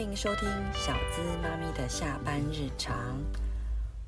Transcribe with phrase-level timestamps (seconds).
[0.00, 3.22] 欢迎收听小资妈咪的下班日常。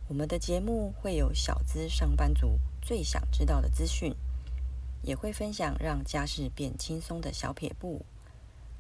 [0.09, 4.17] 我们的节目会有小资上班族最想知道的资讯，
[5.03, 8.07] 也会分享让家事变轻松的小撇步。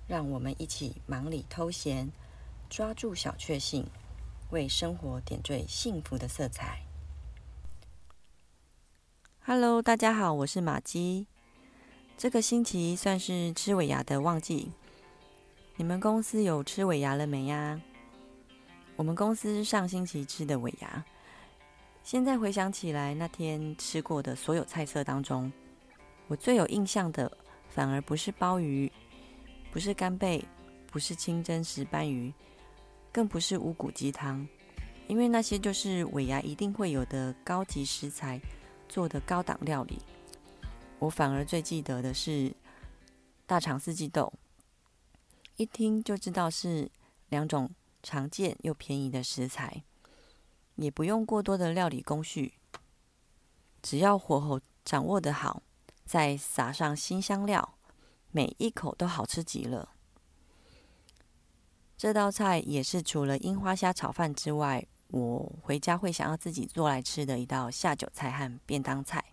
[0.06, 2.10] 让我们一起忙里偷闲，
[2.70, 3.86] 抓住小确幸，
[4.48, 6.80] 为生活点缀幸福的色彩。
[9.44, 11.26] Hello，大家好，我是玛姬。
[12.16, 14.72] 这个星期算是吃尾牙的旺季，
[15.82, 17.80] 你们公司有吃尾牙了没呀？
[18.94, 21.04] 我们公司上星期吃的尾牙，
[22.04, 25.52] 现在回想起来，那天吃过的所有菜色当中，
[26.28, 27.36] 我最有印象的，
[27.68, 28.88] 反而不是鲍鱼，
[29.72, 30.44] 不是干贝，
[30.86, 32.32] 不是清蒸石斑鱼，
[33.10, 34.46] 更不是乌骨鸡汤，
[35.08, 38.40] 因为那些就是尾牙一定会有的高级食材
[38.88, 39.98] 做的高档料理。
[41.00, 42.54] 我反而最记得的是
[43.46, 44.32] 大肠四季豆，
[45.62, 46.90] 一听就知道是
[47.28, 47.70] 两种
[48.02, 49.84] 常见又便宜的食材，
[50.74, 52.54] 也不用过多的料理工序，
[53.80, 55.62] 只要火候掌握得好，
[56.04, 57.74] 再撒上新香料，
[58.32, 59.90] 每一口都好吃极了。
[61.96, 69.24] 这道菜也是除了樱花虾炒饭之外，我回家会想要自己做来吃的一道下酒菜和便当菜。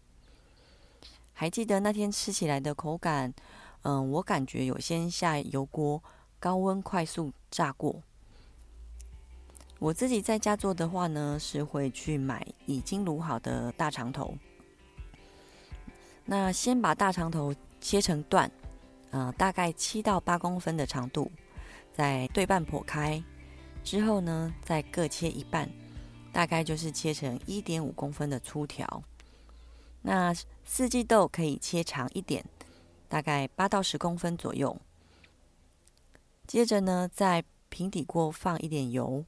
[1.33, 3.33] 还记得那天吃起来的口感，
[3.81, 6.03] 嗯，我感觉有先下油锅，
[6.39, 8.01] 高温快速炸过。
[9.77, 14.33] 我自己在家做的话呢，是会去买已经卤好的大肠头。
[16.25, 18.51] 那先把大肠头切成段，
[19.11, 21.31] 呃，大概七到八公分的长度，
[21.93, 23.23] 再对半剖开，
[23.83, 25.69] 之后呢，再各切一半，
[26.33, 29.01] 大概就是切成一点五公分的粗条。
[30.01, 32.45] 那四季豆可以切长一点，
[33.08, 34.80] 大概八到十公分左右。
[36.49, 39.23] 接着呢，在平底锅放一点油，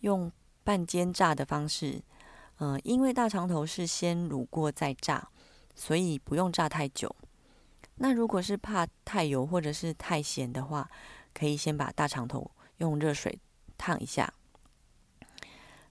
[0.00, 0.32] 用
[0.64, 2.02] 半煎炸的方式。
[2.60, 5.28] 嗯、因为大肠头是先卤过再炸，
[5.74, 7.14] 所以不用炸太久。
[7.96, 10.90] 那如果是怕太油或者是太咸的话，
[11.34, 13.38] 可以先把大肠头用热水
[13.76, 14.32] 烫一下。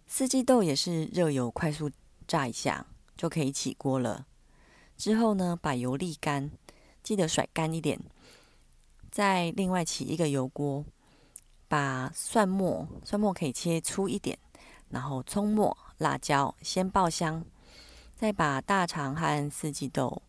[0.07, 1.91] 四季豆也是热油快速
[2.27, 2.87] 炸一下。
[3.15, 4.25] 就可以起锅了。
[4.97, 6.49] 之后呢，把油沥干，
[7.03, 8.01] 记得甩干一点。
[9.11, 10.85] 再另外起一个油锅，
[11.67, 14.39] 把蒜末，蒜末可以切粗一点，
[14.89, 17.45] 然后葱末、辣椒先爆香，
[18.15, 20.21] 再把大肠和四季豆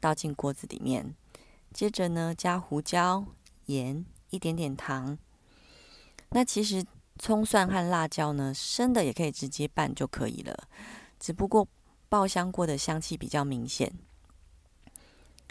[0.00, 1.14] 倒进锅子里面。
[1.74, 3.26] 接着呢，加胡椒、
[3.66, 5.18] 盐、一点点糖。
[6.30, 6.86] 那其实
[7.18, 10.68] 葱蒜和辣椒呢，生的也可以直接拌就可以了，
[11.18, 11.68] 只不过。
[12.08, 13.90] 爆香过的香气比较明显。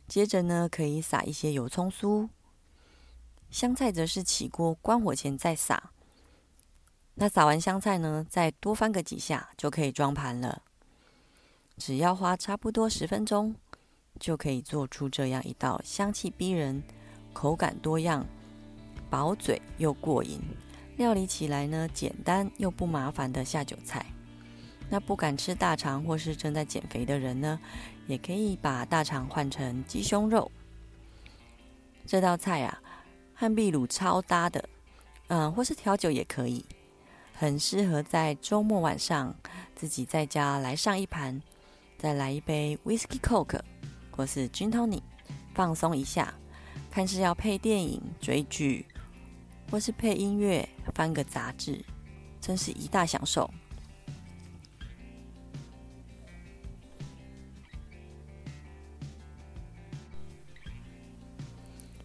[0.07, 2.29] 接着呢，可以撒一些油葱酥。
[3.51, 5.91] 香菜则是起锅关火前再撒。
[7.13, 10.63] 那撒完香菜呢，再多翻个几下就可以装盘了。
[11.77, 13.53] 只要花差不多十分钟，
[14.19, 16.81] 就可以做出这样一道香气逼人、
[17.33, 18.25] 口感多样、
[19.09, 20.39] 饱嘴又过瘾、
[20.95, 24.05] 料理起来呢简单又不麻烦的下酒菜。
[24.89, 27.59] 那不敢吃大肠或是正在减肥的人呢，
[28.07, 30.49] 也可以把大肠换成鸡胸肉。
[32.05, 32.81] 这道菜啊，
[33.41, 34.69] 和秘鲁超搭的，
[35.29, 36.63] 嗯，或是调酒也可以，
[37.33, 39.35] 很适合在周末晚上
[39.75, 41.41] 自己在家来上一盘，
[41.97, 43.59] 再来一杯 Whisky Coke
[44.11, 45.01] 或是 Gin Tonic，
[45.55, 46.31] 放松一下。
[46.91, 48.85] 看是要配电影追剧，
[49.71, 51.83] 或是配音乐翻个杂志，
[52.39, 53.49] 真是一大享受。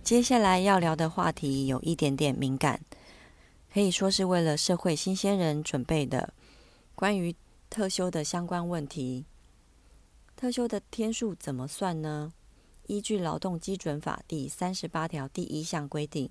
[0.07, 2.81] 接下来要聊的话题有一点点敏感，
[3.75, 6.33] 可以说是为了社会新鲜人准备的，
[6.95, 7.35] 关于
[7.69, 9.25] 特休的相关问题。
[10.37, 12.33] 特休的天数怎么算呢？
[12.87, 16.31] 依据劳动基准法第三十八条第一项规定，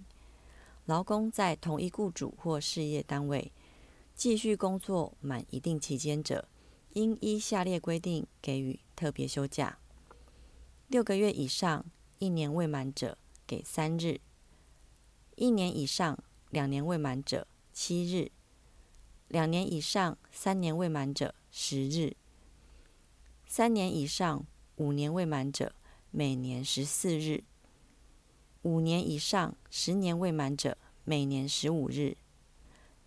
[0.85, 3.51] 劳工在同一雇主或事业单位
[4.15, 6.47] 继续工作满一定期间者，
[6.93, 9.77] 应依下列规定给予特别休假：
[10.87, 11.85] 六个月以上，
[12.19, 13.17] 一年未满者，
[13.47, 14.19] 给三日，
[15.35, 16.17] 一年以上
[16.49, 18.31] 两年未满者七日，
[19.27, 22.15] 两年以上三年未满者十日，
[23.45, 24.45] 三年以上
[24.77, 25.75] 五年未满者
[26.11, 27.43] 每年十四日，
[28.63, 32.17] 五年以上十年未满者每年十五日，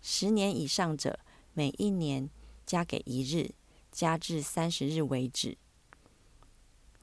[0.01, 1.19] 十年以上者
[1.53, 2.29] 每一年
[2.65, 3.51] 加给一日，
[3.91, 5.57] 加至三十日为止。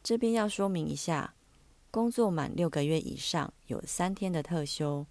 [0.03, 1.36] 这边要说明一下。
[1.97, 5.07] 工作满六个月以上，有三天的特休，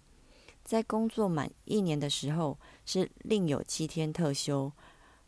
[0.62, 4.70] 在工作满一年的时候是另有七天特休，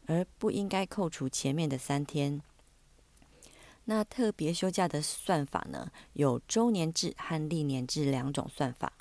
[0.07, 2.41] 而不应该扣除前面的三天。
[3.87, 8.93] 那特别休假的算法呢，有周年制和历年制两种算法。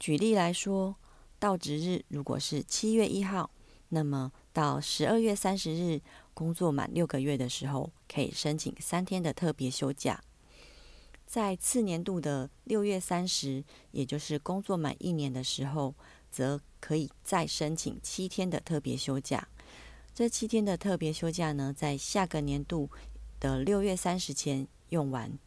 [0.00, 0.96] 举例来说，
[1.38, 3.50] 到职日如果是七月一号，
[3.90, 6.00] 那么到十二月三十日
[6.32, 10.24] 工作满六个月的时候，可以申请三天的特别休假。
[11.32, 15.94] 在次年度的六月三十，也就是工作满一年的时候，
[16.30, 19.48] 则可以再申请七天的特别休假。
[20.14, 22.90] 这七天的特别休假呢，在下个年度
[23.40, 25.38] 的六月三十前用完。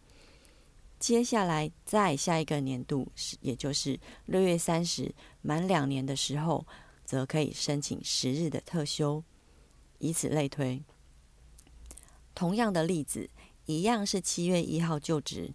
[0.98, 3.12] 接下来再下一个年度，
[3.42, 6.66] 也就是六月三十满两年的时候，
[7.06, 9.24] 则可以申请十日的特休，
[10.00, 10.82] 以此类推。
[12.34, 13.30] 同样的例子，
[13.68, 15.54] 一样是七月一号就职。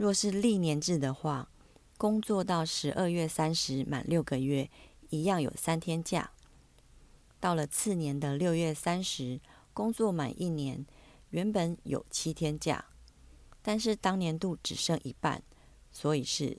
[0.00, 1.50] 若是历年制的话，
[1.98, 4.70] 工作到十二月三十满六个月，
[5.10, 6.30] 一样有三天假。
[7.38, 9.38] 到了次年的六月三十，
[9.74, 10.86] 工作满一年，
[11.28, 12.82] 原本有七天假，
[13.60, 15.42] 但是当年度只剩一半，
[15.92, 16.56] 所以是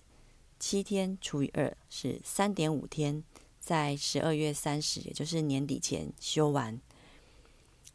[0.59, 3.23] 七天除以二是三点五天，
[3.59, 6.79] 在十二月三十，也就是年底前休完。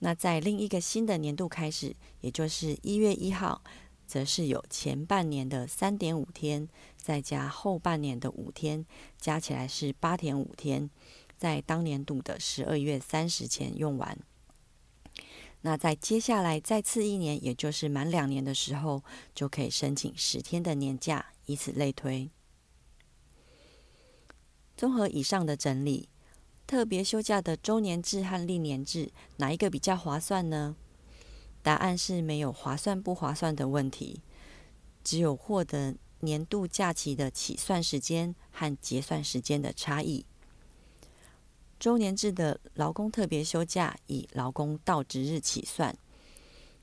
[0.00, 3.62] 那在另一个新的年度开始，也就是一月一号。
[4.06, 8.86] 则是有前半年的三点五天，再加后半年的五天，
[9.18, 10.88] 加起来是八点五天，
[11.36, 14.16] 在当年度的十二月三十前用完。
[15.62, 19.02] 那在接下来再次一年，也就是满两年的时候，
[19.34, 22.30] 就可以申请十天的年假，以此类推。
[24.76, 26.08] 综合以上的整理，
[26.66, 30.76] 特别休假的周年制和历年制，哪一个比较划算呢？
[31.66, 34.20] 答案是没有划算不划算的问题，
[35.02, 40.24] 只有获得年度假期的起算时间和结算时间的差异。
[41.80, 45.98] 周年制的劳工特别休假以劳工到职日起算，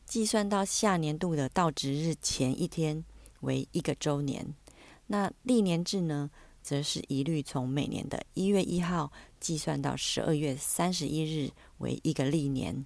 [0.06, 3.06] 计算到下年度的到职日前一天
[3.40, 4.54] 为一个周年。
[5.08, 6.30] 那历年制呢，
[6.62, 12.86] 则是一律从每年的一月一号计算到十二月三十一日为一个历年。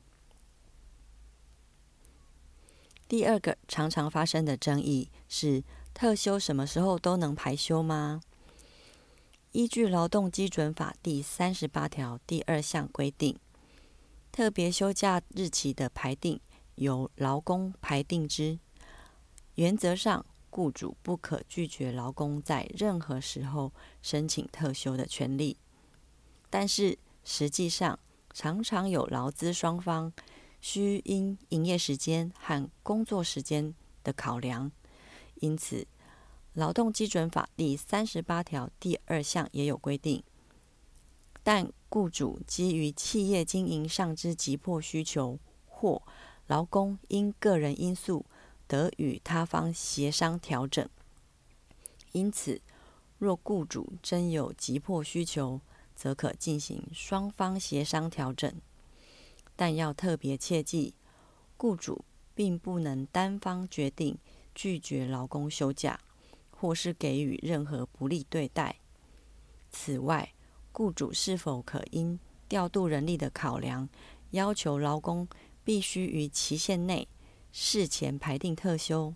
[3.08, 5.64] 第二个常常发生的争议是：
[5.94, 8.22] 特休什么时候都能排休吗？
[9.54, 13.40] 依据《劳动基准法》第三十八条第二项规定，
[14.32, 16.40] 特别休假日期的排定
[16.76, 18.60] 由劳工排定之。
[19.56, 23.72] 原则上，雇主不可拒绝劳工在任何时候
[24.02, 25.58] 申请特休的权利。
[26.50, 27.98] 但是，实际上
[28.34, 30.12] 常常有劳资双方。
[30.60, 33.74] 需因营业时间和工作时间
[34.04, 34.72] 的考量，
[35.36, 35.76] 因此
[36.54, 40.24] 《劳动基准法》第三十八条第二项也有规定。
[41.44, 46.02] 但雇主基于企业经营上之急迫需求，或
[46.48, 48.26] 劳工因个人因素
[48.68, 50.90] 得与他方协商调整。
[52.12, 52.62] 因此，
[53.18, 55.62] 若雇主真有急迫需求，
[55.96, 58.54] 则可进行双方协商调整。
[59.58, 60.94] 但要特别切记，
[61.58, 64.18] 雇主并不能单方决定
[64.56, 66.00] 拒绝劳工休假，
[66.52, 68.78] 或是给予任何不利对待。
[69.70, 70.34] 此外，
[70.72, 73.90] 雇主是否可因调度人力的考量，
[74.30, 75.28] 要求劳工
[75.64, 77.08] 必须于期限内
[77.52, 79.14] 事前排定特休？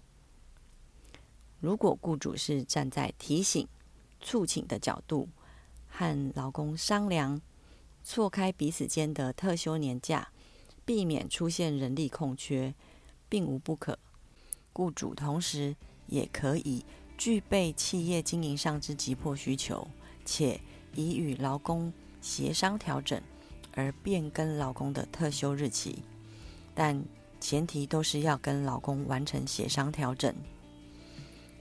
[1.59, 3.67] 如果雇主是站在提醒、
[4.19, 5.29] 促请的角度，
[5.87, 7.39] 和劳工商量，
[8.03, 10.29] 错开彼此间的特休年假，
[10.83, 12.73] 避免出现人力空缺，
[13.29, 13.97] 并无不可。
[14.73, 15.75] 雇主同时
[16.07, 16.85] 也可以
[17.17, 19.87] 具备企业经营上之急迫需求，
[20.25, 20.59] 且
[20.95, 23.21] 已与劳工协商调整
[23.73, 26.03] 而变更劳工的特休日期，
[26.73, 27.03] 但
[27.39, 30.33] 前提都是要跟劳工完成协商调整。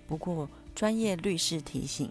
[0.06, 2.10] 不过，专业律师提醒。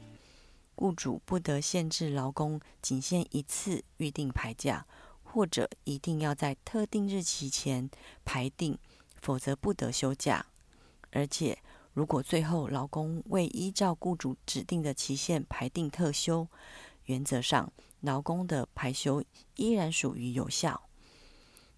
[0.79, 4.87] 雇主不得限制劳工仅限一次预定排假，
[5.21, 7.89] 或者一定要在特定日期前
[8.23, 8.79] 排定，
[9.21, 10.45] 否则不得休假。
[11.11, 16.47] 而且，如果最后劳工未依照雇主指定的期限排定特休，
[17.07, 17.69] 原则上
[17.99, 19.21] 劳工的排休
[19.57, 20.81] 依然属于有效。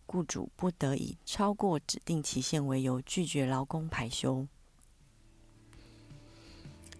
[0.06, 4.46] 雇主不得以超过指定期限为由拒绝劳工排休。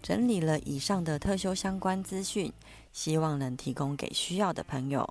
[0.02, 2.52] 整理了以上的特修相关资讯，
[2.92, 5.08] 希望能提供给需要的朋友。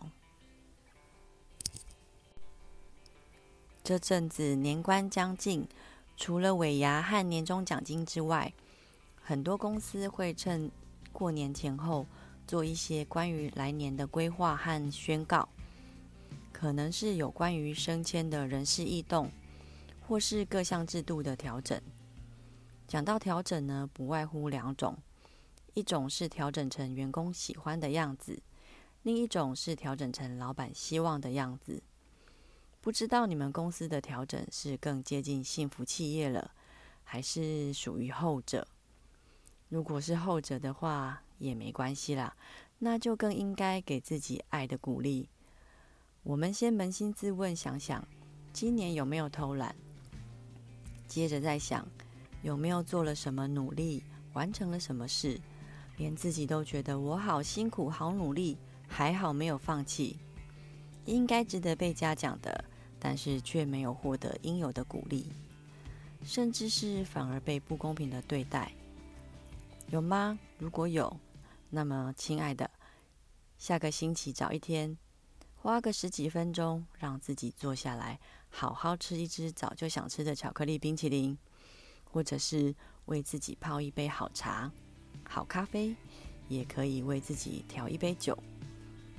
[3.84, 5.68] 这阵子年关将近，
[6.18, 8.54] 除了尾牙和年终奖金之外，
[9.24, 10.70] 很多公司会趁
[11.12, 12.06] 过年前后
[12.46, 15.48] 做一些关于来年的规划和宣告，
[16.52, 19.32] 可能是有关于升迁的人事异动，
[20.08, 21.82] 或是各项制度的调整。
[22.92, 24.98] 讲到调整呢，不外乎两种，
[25.76, 28.44] 一种是调整成员工喜欢的样子，
[29.04, 31.82] 另一种是调整成老板希望的样子。
[32.82, 36.52] 不知道你们公司的调整是更接近幸福企业了，
[37.06, 38.68] 还是属于后者？
[39.70, 42.36] 如果是后者的话，也没关系啦，
[42.80, 45.30] 那就更应该给自己爱的鼓励。
[46.24, 48.06] 我们先扪心自问，想想
[48.52, 49.74] 今年有没有偷懒，
[51.08, 51.88] 接着再想
[52.42, 55.40] 有没有做了什么努力，完成了什么事，
[55.98, 58.58] 连自己都觉得我好辛苦、好努力，
[58.88, 60.18] 还好没有放弃，
[61.06, 62.66] 应该值得被嘉奖的，
[63.00, 65.32] 但是却没有获得应有的鼓励，
[66.24, 68.72] 甚至是反而被不公平的对待。
[69.90, 70.40] 有吗？
[70.58, 71.16] 如果有，
[71.70, 72.70] 那么亲爱的，
[73.58, 74.98] 下个星期找一天，
[75.56, 78.20] 花个十几分钟，让自己坐下来，
[78.50, 81.38] 好好吃一只早就想吃的巧克力冰淇淋，
[82.12, 82.76] 或者是
[83.06, 84.72] 为自己泡一杯好茶、
[85.24, 85.96] 好咖啡，
[86.50, 88.38] 也可以为自己调一杯酒，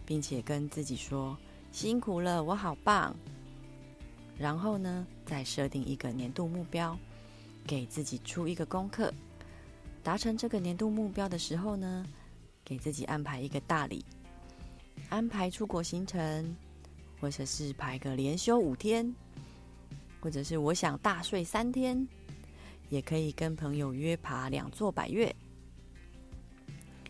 [0.05, 1.37] 并且跟自己说
[1.71, 3.17] 辛苦了，我好棒。
[4.39, 6.99] 然后呢，再设定一个年度目标，
[7.67, 9.13] 给自己出一个功课。
[10.03, 12.05] 达成这个年度目标的时候呢，
[12.65, 14.05] 给自己安排一个大礼，
[15.09, 16.57] 安排出国行程，
[17.21, 19.15] 或者是排个连休五天，
[20.21, 22.09] 或者是我想大睡三天，
[22.93, 25.35] 也可以跟朋友约爬两座百岳。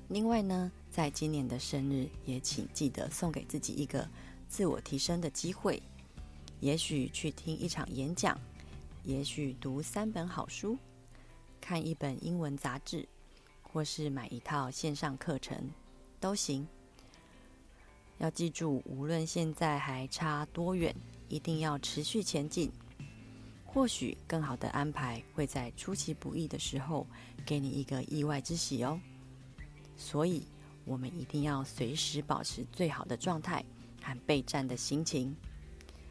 [0.06, 4.08] 另外呢，在今年的生日，也请记得送给自己一个
[4.46, 5.82] 自我提升的机会，
[6.60, 8.38] 也许去听一场演讲，
[9.02, 10.78] 也许读三本好书。
[11.60, 13.08] 看一本英文杂志，
[13.60, 15.68] 或是买一套线上课程，
[16.20, 16.64] 都行。
[18.18, 20.94] 要记住，无论现在还差多远，
[21.28, 22.70] 一定要持续前进。
[23.72, 27.06] 或许更好的安排会在出其不意的时候，
[27.46, 29.00] 给你一个意外之喜哦。
[29.96, 30.46] 所以，
[30.84, 33.64] 我们一定要随时保持最好的状态
[34.02, 35.34] 和备战的心情，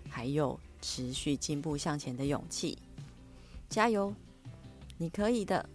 [0.10, 2.77] 还有持续进步向前的勇气。
[3.70, 4.13] 加油！
[4.98, 5.70] 你可以的，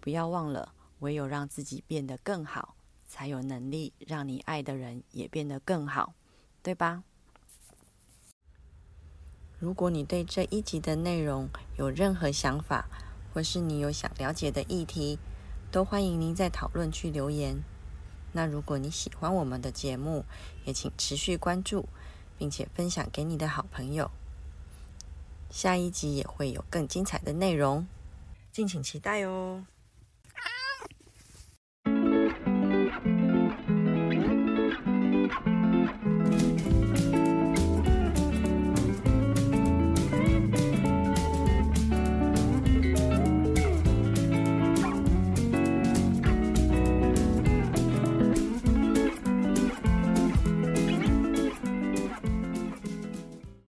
[0.00, 2.74] 不要忘了，唯有让自己变得更好，
[3.06, 6.12] 才有能力让你爱的人也变得更好，
[6.62, 7.04] 对吧？
[9.60, 12.88] 如果你对这一集的内容有任何想法，
[13.34, 15.18] 或是你有想了解的议题，
[15.70, 17.62] 都欢迎您在讨论区留言。
[18.32, 20.24] 那如果你喜欢我们的节目，
[20.64, 21.86] 也请持续关注，
[22.38, 24.10] 并且分享给你的好朋友。
[25.50, 27.86] 下一集也会有更精彩的内容，
[28.50, 29.66] 敬请期待哦。